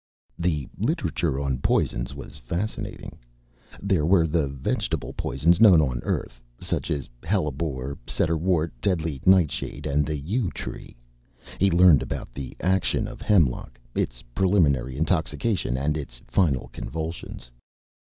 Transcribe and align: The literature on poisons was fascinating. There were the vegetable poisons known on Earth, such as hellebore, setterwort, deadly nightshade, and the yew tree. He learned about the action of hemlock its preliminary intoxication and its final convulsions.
The 0.39 0.67
literature 0.79 1.39
on 1.39 1.59
poisons 1.59 2.15
was 2.15 2.35
fascinating. 2.39 3.19
There 3.79 4.03
were 4.03 4.25
the 4.25 4.47
vegetable 4.47 5.13
poisons 5.13 5.61
known 5.61 5.79
on 5.79 5.99
Earth, 6.01 6.41
such 6.59 6.89
as 6.89 7.07
hellebore, 7.21 7.99
setterwort, 8.07 8.71
deadly 8.81 9.21
nightshade, 9.27 9.85
and 9.85 10.03
the 10.03 10.17
yew 10.17 10.49
tree. 10.49 10.95
He 11.59 11.69
learned 11.69 12.01
about 12.01 12.33
the 12.33 12.57
action 12.59 13.07
of 13.07 13.21
hemlock 13.21 13.79
its 13.93 14.23
preliminary 14.33 14.97
intoxication 14.97 15.77
and 15.77 15.95
its 15.95 16.19
final 16.27 16.69
convulsions. 16.69 17.51